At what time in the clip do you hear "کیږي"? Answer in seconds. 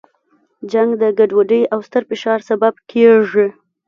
2.89-3.47